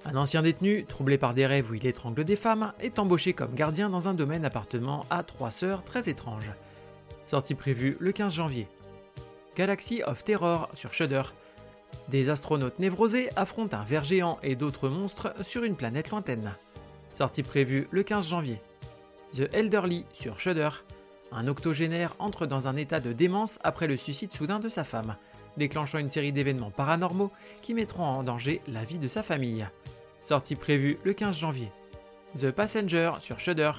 Un 0.04 0.16
ancien 0.16 0.42
détenu, 0.42 0.84
troublé 0.84 1.16
par 1.16 1.32
des 1.32 1.46
rêves 1.46 1.70
où 1.70 1.74
il 1.74 1.86
étrangle 1.86 2.24
des 2.24 2.36
femmes, 2.36 2.74
est 2.78 2.98
embauché 2.98 3.32
comme 3.32 3.54
gardien 3.54 3.88
dans 3.88 4.06
un 4.06 4.14
domaine 4.14 4.44
appartenant 4.44 5.06
à 5.08 5.22
trois 5.22 5.50
sœurs 5.50 5.82
très 5.82 6.10
étranges. 6.10 6.52
Sortie 7.24 7.54
prévue 7.54 7.96
le 8.00 8.12
15 8.12 8.34
janvier. 8.34 8.68
Galaxy 9.56 10.02
of 10.04 10.22
Terror 10.24 10.68
sur 10.74 10.92
Shudder. 10.92 11.22
Des 12.08 12.28
astronautes 12.28 12.78
névrosés 12.78 13.30
affrontent 13.34 13.78
un 13.78 13.84
ver 13.84 14.04
géant 14.04 14.38
et 14.42 14.56
d'autres 14.56 14.90
monstres 14.90 15.34
sur 15.42 15.64
une 15.64 15.76
planète 15.76 16.10
lointaine. 16.10 16.52
Sortie 17.14 17.42
prévue 17.42 17.88
le 17.90 18.02
15 18.02 18.28
janvier. 18.28 18.60
The 19.32 19.48
Elderly 19.52 20.06
sur 20.12 20.40
Shudder. 20.40 20.70
Un 21.30 21.46
octogénaire 21.46 22.16
entre 22.18 22.46
dans 22.46 22.66
un 22.66 22.74
état 22.74 22.98
de 22.98 23.12
démence 23.12 23.60
après 23.62 23.86
le 23.86 23.96
suicide 23.96 24.32
soudain 24.32 24.58
de 24.58 24.68
sa 24.68 24.82
femme, 24.82 25.16
déclenchant 25.56 25.98
une 25.98 26.10
série 26.10 26.32
d'événements 26.32 26.72
paranormaux 26.72 27.30
qui 27.62 27.74
mettront 27.74 28.04
en 28.04 28.24
danger 28.24 28.60
la 28.66 28.82
vie 28.82 28.98
de 28.98 29.06
sa 29.06 29.22
famille. 29.22 29.68
Sortie 30.20 30.56
prévue 30.56 30.98
le 31.04 31.12
15 31.12 31.38
janvier. 31.38 31.70
The 32.38 32.50
Passenger 32.50 33.12
sur 33.20 33.38
Shudder. 33.38 33.70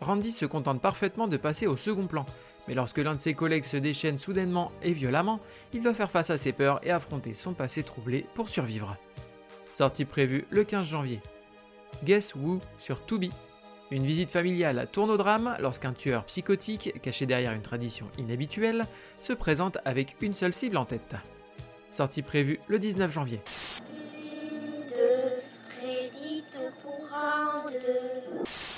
Randy 0.00 0.32
se 0.32 0.46
contente 0.46 0.80
parfaitement 0.80 1.28
de 1.28 1.36
passer 1.36 1.68
au 1.68 1.76
second 1.76 2.08
plan, 2.08 2.26
mais 2.66 2.74
lorsque 2.74 2.98
l'un 2.98 3.14
de 3.14 3.20
ses 3.20 3.34
collègues 3.34 3.64
se 3.64 3.76
déchaîne 3.76 4.18
soudainement 4.18 4.72
et 4.82 4.92
violemment, 4.92 5.38
il 5.72 5.82
doit 5.82 5.94
faire 5.94 6.10
face 6.10 6.30
à 6.30 6.38
ses 6.38 6.52
peurs 6.52 6.80
et 6.84 6.90
affronter 6.90 7.34
son 7.34 7.54
passé 7.54 7.84
troublé 7.84 8.26
pour 8.34 8.48
survivre. 8.48 8.96
Sortie 9.70 10.04
prévue 10.04 10.44
le 10.50 10.64
15 10.64 10.88
janvier. 10.88 11.20
Guess 12.04 12.34
Who 12.34 12.60
sur 12.78 13.06
Tubi. 13.06 13.30
Une 13.92 14.06
visite 14.06 14.30
familiale 14.30 14.88
tourne 14.90 15.10
au 15.10 15.18
drame 15.18 15.54
lorsqu'un 15.60 15.92
tueur 15.92 16.24
psychotique, 16.24 16.94
caché 17.02 17.26
derrière 17.26 17.52
une 17.52 17.60
tradition 17.60 18.06
inhabituelle, 18.16 18.86
se 19.20 19.34
présente 19.34 19.76
avec 19.84 20.16
une 20.22 20.32
seule 20.32 20.54
cible 20.54 20.78
en 20.78 20.86
tête. 20.86 21.14
Sortie 21.90 22.22
prévue 22.22 22.58
le 22.68 22.78
19 22.78 23.12
janvier. 23.12 23.42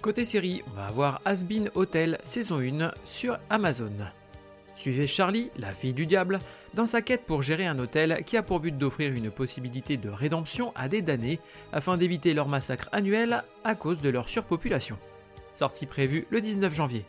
Côté 0.02 0.24
série, 0.24 0.64
on 0.66 0.74
va 0.74 0.86
avoir 0.86 1.20
Asbin 1.24 1.66
Hotel 1.76 2.18
saison 2.24 2.58
1 2.60 2.90
sur 3.04 3.38
Amazon. 3.50 3.92
Suivez 4.74 5.06
Charlie, 5.06 5.52
la 5.56 5.70
fille 5.70 5.94
du 5.94 6.06
diable, 6.06 6.40
dans 6.74 6.86
sa 6.86 7.02
quête 7.02 7.24
pour 7.24 7.42
gérer 7.42 7.66
un 7.66 7.78
hôtel 7.78 8.22
qui 8.26 8.36
a 8.36 8.42
pour 8.42 8.60
but 8.60 8.76
d'offrir 8.76 9.12
une 9.12 9.30
possibilité 9.30 9.96
de 9.96 10.10
rédemption 10.10 10.72
à 10.74 10.88
des 10.88 11.02
damnés 11.02 11.40
afin 11.72 11.96
d'éviter 11.96 12.34
leur 12.34 12.48
massacre 12.48 12.88
annuel 12.92 13.44
à 13.62 13.74
cause 13.74 14.00
de 14.02 14.08
leur 14.08 14.28
surpopulation. 14.28 14.98
Sortie 15.54 15.86
prévue 15.86 16.26
le 16.30 16.40
19 16.40 16.74
janvier. 16.74 17.04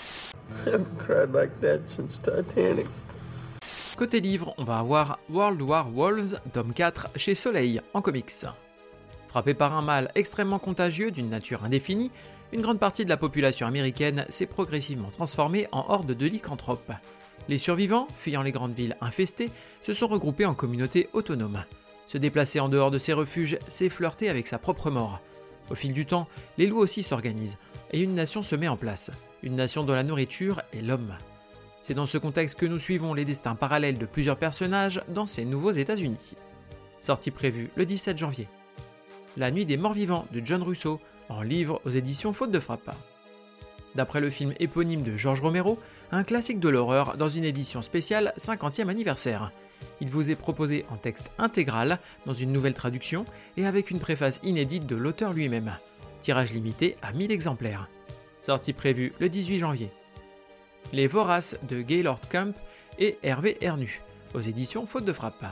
Côté 3.98 4.20
livre, 4.20 4.54
on 4.58 4.64
va 4.64 4.78
avoir 4.78 5.20
World 5.30 5.62
War 5.62 5.92
Wolves, 5.92 6.40
tome 6.54 6.74
4, 6.74 7.10
chez 7.16 7.34
Soleil, 7.34 7.82
en 7.94 8.02
comics. 8.02 8.46
Frappé 9.30 9.54
par 9.54 9.74
un 9.76 9.82
mal 9.82 10.12
extrêmement 10.16 10.60
contagieux 10.60 11.12
d'une 11.12 11.30
nature 11.30 11.64
indéfinie, 11.64 12.12
une 12.54 12.62
grande 12.62 12.80
partie 12.80 13.04
de 13.04 13.10
la 13.10 13.18
population 13.18 13.66
américaine 13.66 14.26
s'est 14.30 14.46
progressivement 14.46 15.10
transformée 15.10 15.68
en 15.72 15.86
horde 15.90 16.14
de 16.14 16.26
lycanthropes. 16.28 16.92
Les 17.48 17.58
survivants, 17.58 18.08
fuyant 18.18 18.42
les 18.42 18.52
grandes 18.52 18.74
villes 18.74 18.98
infestées, 19.02 19.52
se 19.82 19.94
sont 19.94 20.08
regroupés 20.08 20.46
en 20.46 20.56
communautés 20.56 21.10
autonomes. 21.14 21.64
Se 22.08 22.18
déplacer 22.18 22.60
en 22.60 22.70
dehors 22.70 22.92
de 22.92 23.00
ses 23.00 23.14
refuges, 23.14 23.58
c'est 23.68 23.90
flirter 23.90 24.30
avec 24.30 24.48
sa 24.48 24.58
propre 24.58 24.90
mort. 24.90 25.22
Au 25.70 25.76
fil 25.76 25.94
du 25.94 26.06
temps, 26.06 26.28
les 26.58 26.68
loups 26.68 26.80
aussi 26.80 27.04
s'organisent, 27.04 27.58
et 27.92 28.02
une 28.02 28.16
nation 28.16 28.42
se 28.42 28.56
met 28.56 28.68
en 28.68 28.78
place, 28.78 29.12
une 29.44 29.56
nation 29.56 29.84
dont 29.84 29.96
la 29.96 30.04
nourriture 30.04 30.62
est 30.74 30.82
l'homme. 30.82 31.16
C'est 31.82 31.94
dans 31.94 32.06
ce 32.06 32.18
contexte 32.18 32.58
que 32.58 32.66
nous 32.66 32.80
suivons 32.80 33.14
les 33.14 33.26
destins 33.26 33.56
parallèles 33.56 33.98
de 33.98 34.06
plusieurs 34.06 34.38
personnages 34.38 35.02
dans 35.08 35.26
ces 35.26 35.46
nouveaux 35.46 35.72
États-Unis. 35.72 36.34
Sortie 37.00 37.32
prévue 37.32 37.70
le 37.76 37.86
17 37.86 38.18
janvier. 38.18 38.48
La 39.38 39.52
nuit 39.52 39.66
des 39.66 39.78
morts 39.78 39.94
vivants 39.94 40.26
de 40.32 40.42
John 40.44 40.64
Russo, 40.64 41.00
en 41.30 41.42
livre 41.42 41.82
aux 41.86 41.92
éditions 41.92 42.34
Faute 42.34 42.52
de 42.52 42.60
Frappe. 42.60 42.96
D'après 43.94 44.20
le 44.20 44.30
film 44.30 44.54
éponyme 44.60 45.04
de 45.04 45.16
George 45.16 45.42
Romero, 45.42 45.80
un 46.12 46.24
classique 46.24 46.60
de 46.60 46.70
l'horreur 46.70 47.18
dans 47.18 47.30
une 47.30 47.44
édition 47.44 47.82
spéciale 47.82 48.34
50e 48.38 48.90
anniversaire. 48.90 49.52
Il 50.02 50.10
vous 50.10 50.30
est 50.30 50.36
proposé 50.36 50.86
en 50.90 50.98
texte 50.98 51.32
intégral, 51.38 52.00
dans 52.26 52.34
une 52.34 52.52
nouvelle 52.52 52.74
traduction 52.74 53.26
et 53.58 53.66
avec 53.66 53.92
une 53.92 54.00
préface 54.00 54.40
inédite 54.44 54.86
de 54.86 54.96
l'auteur 54.96 55.34
lui-même. 55.34 55.74
Tirage 56.22 56.54
limité 56.54 56.98
à 57.02 57.12
1000 57.12 57.32
exemplaires. 57.32 57.90
Sortie 58.42 58.74
prévue 58.74 59.12
le 59.20 59.30
18 59.30 59.60
janvier. 59.60 59.92
Les 60.94 61.08
Voraces 61.08 61.58
de 61.68 61.82
Gaylord 61.82 62.22
Camp 62.30 62.56
et 63.00 63.18
Hervé 63.24 63.58
Hernu, 63.62 64.02
aux 64.34 64.42
éditions 64.42 64.86
Faute 64.86 65.06
de 65.06 65.14
Frappe. 65.14 65.46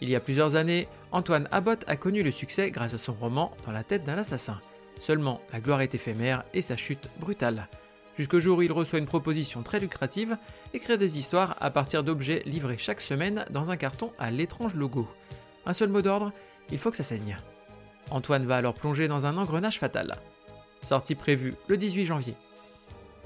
Il 0.00 0.08
y 0.08 0.16
a 0.16 0.20
plusieurs 0.20 0.56
années, 0.56 0.88
Antoine 1.12 1.48
Abbott 1.52 1.84
a 1.86 1.96
connu 1.96 2.22
le 2.22 2.32
succès 2.32 2.70
grâce 2.70 2.94
à 2.94 2.98
son 2.98 3.12
roman 3.12 3.52
Dans 3.66 3.72
la 3.72 3.84
tête 3.84 4.04
d'un 4.04 4.18
assassin. 4.18 4.60
Seulement, 5.00 5.40
la 5.52 5.60
gloire 5.60 5.80
est 5.80 5.94
éphémère 5.94 6.44
et 6.54 6.62
sa 6.62 6.76
chute 6.76 7.08
brutale. 7.18 7.68
Jusqu'au 8.18 8.40
jour 8.40 8.58
où 8.58 8.62
il 8.62 8.72
reçoit 8.72 8.98
une 8.98 9.06
proposition 9.06 9.62
très 9.62 9.80
lucrative 9.80 10.36
et 10.74 10.80
crée 10.80 10.98
des 10.98 11.18
histoires 11.18 11.56
à 11.60 11.70
partir 11.70 12.04
d'objets 12.04 12.42
livrés 12.44 12.76
chaque 12.78 13.00
semaine 13.00 13.46
dans 13.50 13.70
un 13.70 13.76
carton 13.76 14.12
à 14.18 14.30
l'étrange 14.30 14.74
logo. 14.74 15.08
Un 15.64 15.72
seul 15.72 15.88
mot 15.88 16.02
d'ordre, 16.02 16.32
il 16.70 16.78
faut 16.78 16.90
que 16.90 16.96
ça 16.96 17.02
saigne. 17.02 17.36
Antoine 18.10 18.44
va 18.44 18.56
alors 18.56 18.74
plonger 18.74 19.08
dans 19.08 19.24
un 19.24 19.38
engrenage 19.38 19.78
fatal. 19.78 20.16
Sortie 20.82 21.14
prévue 21.14 21.54
le 21.68 21.76
18 21.76 22.06
janvier. 22.06 22.34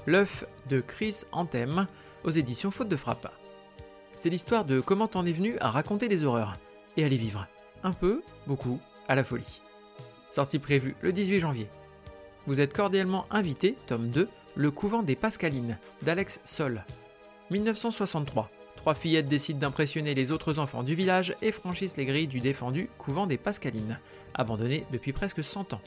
L'œuf 0.05 0.45
de 0.69 0.79
Chris 0.79 1.23
Anthem 1.33 1.87
aux 2.23 2.29
éditions 2.29 2.71
Faute 2.71 2.87
de 2.87 2.95
Frappe. 2.95 3.31
C'est 4.13 4.29
l'histoire 4.29 4.63
de 4.63 4.79
comment 4.79 5.07
t'en 5.07 5.25
es 5.25 5.33
venu 5.33 5.57
à 5.59 5.69
raconter 5.69 6.07
des 6.07 6.23
horreurs 6.23 6.53
et 6.95 7.03
à 7.03 7.09
les 7.09 7.17
vivre. 7.17 7.47
Un 7.83 7.93
peu, 7.93 8.21
beaucoup, 8.47 8.79
à 9.07 9.15
la 9.15 9.23
folie. 9.23 9.61
Sortie 10.31 10.59
prévue 10.59 10.95
le 11.01 11.11
18 11.11 11.39
janvier. 11.39 11.69
Vous 12.45 12.61
êtes 12.61 12.73
cordialement 12.73 13.25
invité, 13.31 13.75
tome 13.87 14.09
2, 14.09 14.29
Le 14.59 14.71
couvent 14.71 15.03
des 15.03 15.15
Pascalines, 15.15 15.77
d'Alex 16.01 16.41
Sol. 16.43 16.83
1963. 17.51 18.49
Trois 18.75 18.95
fillettes 18.95 19.27
décident 19.27 19.59
d'impressionner 19.59 20.15
les 20.15 20.31
autres 20.31 20.57
enfants 20.57 20.81
du 20.81 20.95
village 20.95 21.35
et 21.43 21.51
franchissent 21.51 21.95
les 21.95 22.05
grilles 22.05 22.25
du 22.25 22.39
défendu 22.39 22.89
couvent 22.97 23.27
des 23.27 23.37
Pascalines, 23.37 23.99
abandonné 24.33 24.83
depuis 24.91 25.13
presque 25.13 25.43
100 25.43 25.73
ans. 25.73 25.81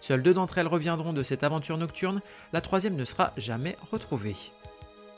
Seules 0.00 0.22
deux 0.22 0.32
d'entre 0.32 0.56
elles 0.56 0.66
reviendront 0.66 1.12
de 1.12 1.22
cette 1.22 1.44
aventure 1.44 1.76
nocturne, 1.76 2.22
la 2.54 2.62
troisième 2.62 2.96
ne 2.96 3.04
sera 3.04 3.34
jamais 3.36 3.76
retrouvée. 3.92 4.36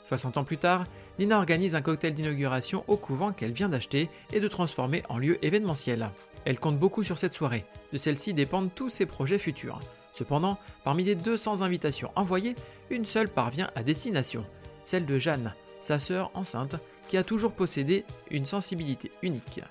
60 0.09 0.35
ans 0.35 0.43
plus 0.43 0.57
tard, 0.57 0.83
Nina 1.19 1.37
organise 1.37 1.73
un 1.73 1.81
cocktail 1.81 2.15
d'inauguration 2.15 2.83
au 2.89 2.97
couvent 2.97 3.31
qu'elle 3.31 3.53
vient 3.53 3.69
d'acheter 3.69 4.09
et 4.33 4.41
de 4.41 4.47
transformer 4.49 5.03
en 5.07 5.17
lieu 5.19 5.37
événementiel. 5.41 6.09
Elle 6.43 6.59
compte 6.59 6.77
beaucoup 6.77 7.05
sur 7.05 7.17
cette 7.17 7.33
soirée, 7.33 7.63
de 7.93 7.97
celle-ci 7.97 8.33
dépendent 8.33 8.75
tous 8.75 8.89
ses 8.89 9.05
projets 9.05 9.39
futurs. 9.39 9.79
Cependant, 10.17 10.57
parmi 10.83 11.03
les 11.03 11.13
200 11.13 11.61
invitations 11.61 12.11
envoyées, 12.15 12.55
une 12.89 13.05
seule 13.05 13.29
parvient 13.29 13.69
à 13.75 13.83
destination, 13.83 14.43
celle 14.83 15.05
de 15.05 15.19
Jeanne, 15.19 15.53
sa 15.79 15.99
sœur 15.99 16.31
enceinte, 16.33 16.77
qui 17.07 17.17
a 17.17 17.23
toujours 17.23 17.51
possédé 17.51 18.03
une 18.31 18.45
sensibilité 18.45 19.11
unique. 19.21 19.61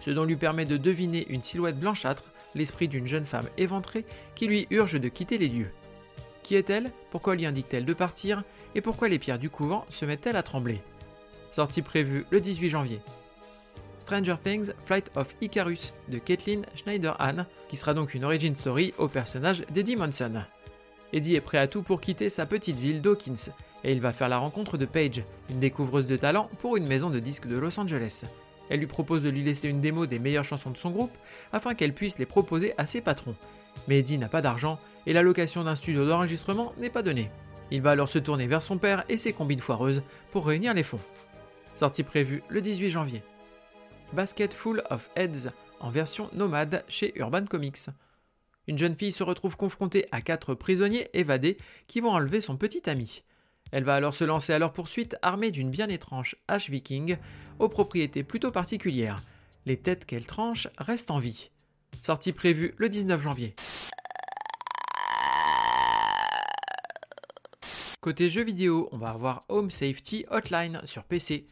Ce 0.00 0.12
dont 0.12 0.22
lui 0.22 0.36
permet 0.36 0.66
de 0.66 0.76
deviner 0.76 1.26
une 1.28 1.42
silhouette 1.42 1.80
blanchâtre, 1.80 2.30
l'esprit 2.54 2.86
d'une 2.86 3.08
jeune 3.08 3.24
femme 3.24 3.48
éventrée 3.56 4.06
qui 4.36 4.46
lui 4.46 4.68
urge 4.70 5.00
de 5.00 5.08
quitter 5.08 5.36
les 5.36 5.48
lieux. 5.48 5.72
Qui 6.44 6.54
est-elle? 6.54 6.92
Pourquoi 7.10 7.34
lui 7.34 7.44
indique-t-elle 7.44 7.84
de 7.84 7.92
partir? 7.92 8.44
Et 8.76 8.80
pourquoi 8.80 9.08
les 9.08 9.18
pierres 9.18 9.40
du 9.40 9.50
couvent 9.50 9.84
se 9.88 10.04
mettent-elles 10.04 10.36
à 10.36 10.44
trembler? 10.44 10.80
Sortie 11.50 11.82
prévue 11.82 12.24
le 12.30 12.40
18 12.40 12.70
janvier. 12.70 13.00
Stranger 14.08 14.36
Things 14.42 14.72
Flight 14.86 15.10
of 15.16 15.36
Icarus 15.42 15.92
de 16.08 16.16
Caitlin 16.16 16.62
Schneider-Hahn, 16.74 17.44
qui 17.68 17.76
sera 17.76 17.92
donc 17.92 18.14
une 18.14 18.24
origin 18.24 18.56
story 18.56 18.94
au 18.96 19.06
personnage 19.06 19.60
d'Eddie 19.70 19.96
Monson. 19.96 20.44
Eddie 21.12 21.36
est 21.36 21.42
prêt 21.42 21.58
à 21.58 21.66
tout 21.66 21.82
pour 21.82 22.00
quitter 22.00 22.30
sa 22.30 22.46
petite 22.46 22.78
ville 22.78 23.02
d'Hawkins, 23.02 23.52
et 23.84 23.92
il 23.92 24.00
va 24.00 24.12
faire 24.12 24.30
la 24.30 24.38
rencontre 24.38 24.78
de 24.78 24.86
Paige, 24.86 25.24
une 25.50 25.58
découvreuse 25.58 26.06
de 26.06 26.16
talent 26.16 26.48
pour 26.60 26.78
une 26.78 26.86
maison 26.86 27.10
de 27.10 27.18
disques 27.18 27.48
de 27.48 27.58
Los 27.58 27.78
Angeles. 27.78 28.24
Elle 28.70 28.80
lui 28.80 28.86
propose 28.86 29.24
de 29.24 29.28
lui 29.28 29.44
laisser 29.44 29.68
une 29.68 29.82
démo 29.82 30.06
des 30.06 30.18
meilleures 30.18 30.42
chansons 30.42 30.70
de 30.70 30.78
son 30.78 30.90
groupe 30.90 31.18
afin 31.52 31.74
qu'elle 31.74 31.92
puisse 31.92 32.18
les 32.18 32.24
proposer 32.24 32.72
à 32.78 32.86
ses 32.86 33.02
patrons. 33.02 33.36
Mais 33.88 33.98
Eddie 33.98 34.16
n'a 34.16 34.28
pas 34.28 34.40
d'argent 34.40 34.78
et 35.04 35.12
la 35.12 35.20
location 35.20 35.64
d'un 35.64 35.76
studio 35.76 36.08
d'enregistrement 36.08 36.72
n'est 36.78 36.88
pas 36.88 37.02
donnée. 37.02 37.30
Il 37.70 37.82
va 37.82 37.90
alors 37.90 38.08
se 38.08 38.18
tourner 38.18 38.46
vers 38.46 38.62
son 38.62 38.78
père 38.78 39.04
et 39.10 39.18
ses 39.18 39.34
combines 39.34 39.60
foireuses 39.60 40.02
pour 40.30 40.46
réunir 40.46 40.72
les 40.72 40.82
fonds. 40.82 41.00
Sortie 41.74 42.04
prévue 42.04 42.42
le 42.48 42.62
18 42.62 42.88
janvier. 42.88 43.22
Basket 44.12 44.54
Full 44.54 44.82
of 44.90 45.10
Heads 45.16 45.50
en 45.80 45.90
version 45.90 46.30
nomade 46.32 46.84
chez 46.88 47.12
Urban 47.18 47.44
Comics. 47.44 47.90
Une 48.66 48.78
jeune 48.78 48.96
fille 48.96 49.12
se 49.12 49.22
retrouve 49.22 49.56
confrontée 49.56 50.06
à 50.12 50.20
quatre 50.22 50.54
prisonniers 50.54 51.08
évadés 51.12 51.56
qui 51.86 52.00
vont 52.00 52.10
enlever 52.10 52.40
son 52.40 52.56
petit 52.56 52.88
ami. 52.88 53.22
Elle 53.70 53.84
va 53.84 53.94
alors 53.94 54.14
se 54.14 54.24
lancer 54.24 54.52
à 54.52 54.58
leur 54.58 54.72
poursuite 54.72 55.16
armée 55.20 55.50
d'une 55.50 55.70
bien 55.70 55.88
étrange 55.88 56.36
hache 56.48 56.70
viking 56.70 57.18
aux 57.58 57.68
propriétés 57.68 58.24
plutôt 58.24 58.50
particulières. 58.50 59.22
Les 59.66 59.76
têtes 59.76 60.06
qu'elle 60.06 60.26
tranche 60.26 60.68
restent 60.78 61.10
en 61.10 61.18
vie. 61.18 61.50
Sortie 62.02 62.32
prévue 62.32 62.74
le 62.78 62.88
19 62.88 63.20
janvier. 63.20 63.54
Côté 68.00 68.30
jeux 68.30 68.44
vidéo, 68.44 68.88
on 68.92 68.96
va 68.96 69.10
avoir 69.10 69.42
Home 69.48 69.70
Safety 69.70 70.24
Hotline 70.30 70.80
sur 70.84 71.04
PC. 71.04 71.46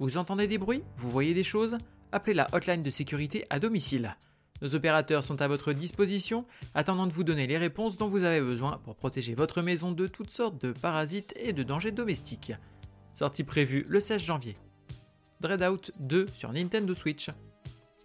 Vous 0.00 0.16
entendez 0.16 0.46
des 0.46 0.58
bruits 0.58 0.84
Vous 0.96 1.10
voyez 1.10 1.34
des 1.34 1.42
choses 1.42 1.76
Appelez 2.12 2.34
la 2.34 2.46
hotline 2.52 2.82
de 2.82 2.90
sécurité 2.90 3.44
à 3.50 3.58
domicile. 3.58 4.16
Nos 4.62 4.76
opérateurs 4.76 5.24
sont 5.24 5.42
à 5.42 5.48
votre 5.48 5.72
disposition, 5.72 6.44
attendant 6.72 7.08
de 7.08 7.12
vous 7.12 7.24
donner 7.24 7.48
les 7.48 7.58
réponses 7.58 7.98
dont 7.98 8.06
vous 8.06 8.22
avez 8.22 8.40
besoin 8.40 8.80
pour 8.84 8.94
protéger 8.94 9.34
votre 9.34 9.60
maison 9.60 9.90
de 9.90 10.06
toutes 10.06 10.30
sortes 10.30 10.62
de 10.62 10.70
parasites 10.70 11.34
et 11.36 11.52
de 11.52 11.64
dangers 11.64 11.90
domestiques. 11.90 12.52
Sortie 13.12 13.42
prévue 13.42 13.84
le 13.88 13.98
16 13.98 14.22
janvier. 14.22 14.54
Dreadout 15.40 15.90
2 15.98 16.26
sur 16.32 16.52
Nintendo 16.52 16.94
Switch. 16.94 17.30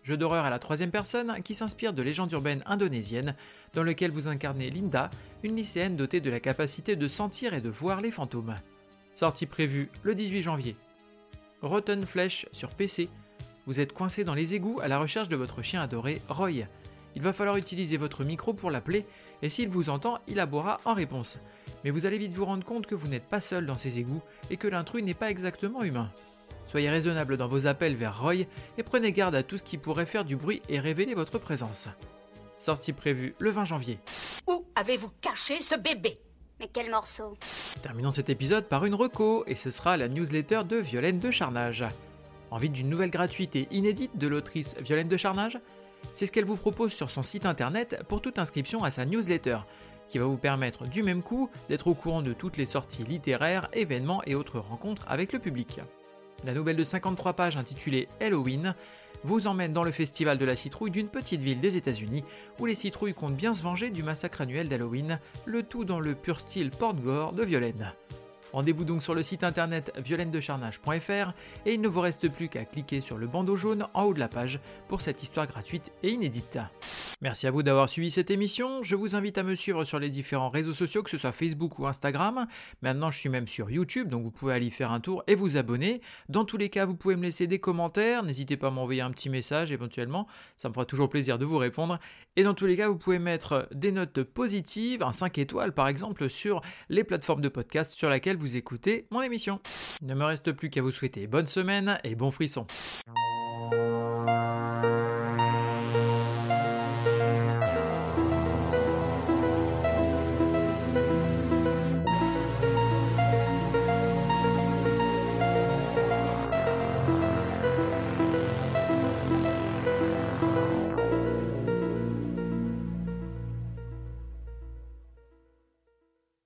Jeu 0.02 0.18
d'horreur 0.18 0.46
à 0.46 0.50
la 0.50 0.60
troisième 0.60 0.92
personne 0.92 1.44
qui 1.44 1.54
s'inspire 1.54 1.94
de 1.94 2.02
légendes 2.02 2.32
urbaines 2.32 2.64
indonésiennes, 2.66 3.36
dans 3.74 3.84
lequel 3.84 4.10
vous 4.10 4.28
incarnez 4.28 4.72
Linda, 4.72 5.12
une 5.44 5.56
lycéenne 5.56 5.96
dotée 5.96 6.22
de 6.22 6.32
la 6.32 6.40
capacité 6.40 6.96
de 6.96 7.08
sentir 7.08 7.54
et 7.54 7.62
de 7.62 7.70
voir 7.70 8.02
les 8.02 8.12
fantômes. 8.12 8.56
Sortie 9.14 9.46
prévue 9.46 9.92
le 10.02 10.16
18 10.16 10.42
janvier. 10.42 10.76
Rotten 11.64 12.06
Flesh 12.06 12.46
sur 12.52 12.70
PC. 12.70 13.08
Vous 13.66 13.80
êtes 13.80 13.94
coincé 13.94 14.26
dans 14.26 14.34
les 14.34 14.54
égouts 14.54 14.82
à 14.82 14.90
la 14.90 15.00
recherche 15.00 15.30
de 15.30 15.38
votre 15.38 15.62
chien 15.62 15.82
adoré, 15.82 16.22
Roy. 16.28 16.68
Il 17.16 17.22
va 17.22 17.32
falloir 17.32 17.56
utiliser 17.56 17.96
votre 17.96 18.26
micro 18.26 18.54
pour 18.54 18.70
l'appeler, 18.70 19.06
et 19.42 19.50
s'il 19.50 19.70
vous 19.70 19.90
entend, 19.90 20.20
il 20.28 20.42
aboiera 20.42 20.82
en 20.84 20.94
réponse. 20.94 21.40
Mais 21.84 21.90
vous 21.90 22.06
allez 22.06 22.18
vite 22.18 22.34
vous 22.34 22.44
rendre 22.44 22.66
compte 22.66 22.86
que 22.86 22.96
vous 22.96 23.08
n'êtes 23.08 23.30
pas 23.30 23.40
seul 23.40 23.66
dans 23.66 23.78
ces 23.78 23.98
égouts 23.98 24.22
et 24.50 24.58
que 24.58 24.68
l'intrus 24.68 25.04
n'est 25.04 25.14
pas 25.14 25.32
exactement 25.32 25.84
humain. 25.84 26.12
Soyez 26.68 26.90
raisonnable 26.90 27.38
dans 27.38 27.48
vos 27.48 27.66
appels 27.66 27.96
vers 27.96 28.22
Roy 28.22 28.46
et 28.78 28.84
prenez 28.84 29.14
garde 29.14 29.36
à 29.36 29.44
tout 29.44 29.58
ce 29.58 29.64
qui 29.64 29.78
pourrait 29.78 30.06
faire 30.06 30.26
du 30.26 30.36
bruit 30.36 30.62
et 30.68 30.82
révéler 30.82 31.14
votre 31.14 31.40
présence. 31.40 31.88
Sortie 32.58 32.94
prévue 32.94 33.36
le 33.40 33.52
20 33.52 33.66
janvier. 33.66 34.00
Où 34.48 34.66
avez-vous 34.76 35.12
caché 35.22 35.62
ce 35.62 35.76
bébé? 35.76 36.20
Mais 36.60 36.70
quel 36.72 36.90
morceau 36.92 37.36
Terminons 37.82 38.12
cet 38.12 38.30
épisode 38.30 38.66
par 38.66 38.86
une 38.86 38.94
reco 38.94 39.44
et 39.48 39.56
ce 39.56 39.72
sera 39.72 39.98
la 39.98 40.08
newsletter 40.08 40.62
de 40.68 40.78
Violaine 40.78 41.20
de 41.20 41.32
Charnage. 41.32 41.84
Envie 42.52 42.70
d'une 42.70 42.90
nouvelle 42.90 43.10
gratuité 43.10 43.68
inédite 43.72 44.18
de 44.18 44.28
l'autrice 44.28 44.76
Violaine 44.80 45.08
de 45.08 45.18
Charnage? 45.18 45.60
C'est 46.14 46.26
ce 46.26 46.32
qu'elle 46.32 46.46
vous 46.46 46.58
propose 46.58 46.94
sur 46.94 47.10
son 47.10 47.24
site 47.24 47.46
internet 47.46 48.04
pour 48.08 48.22
toute 48.22 48.38
inscription 48.38 48.84
à 48.84 48.92
sa 48.92 49.06
newsletter, 49.06 49.60
qui 50.08 50.20
va 50.20 50.26
vous 50.26 50.38
permettre 50.38 50.86
du 50.86 51.02
même 51.02 51.24
coup 51.24 51.50
d'être 51.70 51.88
au 51.88 51.96
courant 51.96 52.22
de 52.22 52.34
toutes 52.34 52.58
les 52.58 52.66
sorties 52.66 53.04
littéraires, 53.04 53.68
événements 53.74 54.22
et 54.26 54.36
autres 54.36 54.60
rencontres 54.60 55.06
avec 55.08 55.34
le 55.34 55.40
public. 55.40 55.80
La 56.46 56.54
nouvelle 56.54 56.76
de 56.76 56.84
53 56.84 57.34
pages 57.34 57.58
intitulée 57.58 58.08
Halloween 58.20 58.76
vous 59.24 59.48
emmène 59.48 59.74
dans 59.74 59.84
le 59.84 59.92
festival 59.92 60.38
de 60.38 60.46
la 60.46 60.56
citrouille 60.56 60.92
d'une 60.92 61.08
petite 61.08 61.42
ville 61.42 61.60
des 61.60 61.78
États-Unis 61.78 62.24
où 62.60 62.66
les 62.66 62.76
citrouilles 62.76 63.14
comptent 63.14 63.36
bien 63.36 63.54
se 63.54 63.64
venger 63.64 63.90
du 63.90 64.04
massacre 64.04 64.42
annuel 64.42 64.70
d'Halloween, 64.70 65.20
le 65.46 65.64
tout 65.64 65.86
dans 65.86 66.00
le 66.00 66.16
pur 66.16 66.40
style 66.40 66.72
porte-gore 66.72 67.34
de 67.34 67.44
Violaine. 67.44 67.94
Rendez-vous 68.54 68.84
donc 68.84 69.02
sur 69.02 69.16
le 69.16 69.24
site 69.24 69.44
internet 69.44 69.92
violenedecharnage.fr 69.98 71.34
et 71.66 71.74
il 71.74 71.82
ne 71.82 71.88
vous 71.88 72.02
reste 72.02 72.30
plus 72.30 72.50
qu'à 72.50 72.66
cliquer 72.66 73.02
sur 73.02 73.18
le 73.18 73.26
bandeau 73.26 73.56
jaune 73.56 73.88
en 73.96 74.04
haut 74.04 74.14
de 74.14 74.20
la 74.20 74.28
page 74.28 74.60
pour 74.88 75.02
cette 75.02 75.24
histoire 75.24 75.48
gratuite 75.48 75.92
et 76.04 76.12
inédite. 76.12 76.60
Merci 77.24 77.48
à 77.48 77.52
vous 77.52 77.64
d'avoir 77.64 77.88
suivi 77.88 78.12
cette 78.12 78.32
émission. 78.32 78.84
Je 78.84 78.98
vous 78.98 79.16
invite 79.16 79.38
à 79.38 79.44
me 79.44 79.56
suivre 79.56 79.86
sur 79.86 79.98
les 79.98 80.10
différents 80.10 80.50
réseaux 80.50 80.74
sociaux, 80.74 81.04
que 81.04 81.10
ce 81.10 81.18
soit 81.18 81.32
Facebook 81.32 81.80
ou 81.80 81.88
Instagram. 81.88 82.48
Maintenant, 82.82 83.12
je 83.12 83.18
suis 83.18 83.30
même 83.30 83.48
sur 83.48 83.72
YouTube, 83.72 84.10
donc 84.10 84.24
vous 84.24 84.30
pouvez 84.30 84.54
aller 84.54 84.70
faire 84.70 84.92
un 84.92 85.00
tour 85.00 85.24
et 85.28 85.34
vous 85.34 85.56
abonner. 85.56 86.02
Dans 86.28 86.44
tous 86.44 86.58
les 86.58 86.68
cas, 86.68 86.86
vous 86.86 86.96
pouvez 86.96 87.16
me 87.16 87.24
laisser 87.24 87.48
des 87.48 87.60
commentaires. 87.60 88.24
N'hésitez 88.24 88.58
pas 88.58 88.68
à 88.68 88.72
m'envoyer 88.72 89.00
un 89.00 89.10
petit 89.12 89.30
message 89.30 89.72
éventuellement. 89.72 90.28
Ça 90.58 90.68
me 90.68 90.74
fera 90.74 90.86
toujours 90.86 91.08
plaisir 91.08 91.38
de 91.38 91.46
vous 91.46 91.58
répondre. 91.58 91.98
Et 92.36 92.44
dans 92.44 92.54
tous 92.54 92.66
les 92.66 92.76
cas, 92.76 92.90
vous 92.90 92.98
pouvez 92.98 93.20
mettre 93.20 93.70
des 93.74 93.94
notes 93.94 94.24
positives, 94.24 95.02
un 95.02 95.14
5 95.14 95.38
étoiles 95.38 95.72
par 95.72 95.88
exemple, 95.88 96.30
sur 96.30 96.60
les 96.90 97.06
plateformes 97.06 97.40
de 97.40 97.48
podcast 97.48 97.96
sur 97.96 98.10
lesquelles 98.10 98.36
vous 98.36 98.58
écoutez 98.58 99.08
mon 99.12 99.22
émission. 99.22 99.62
Il 100.02 100.08
ne 100.08 100.16
me 100.16 100.26
reste 100.26 100.52
plus 100.52 100.70
qu'à 100.70 100.82
vous 100.82 100.92
souhaiter 100.92 101.26
bonne 101.28 101.48
semaine 101.48 102.00
et 102.04 102.16
bon 102.16 102.32
frisson. 102.32 102.68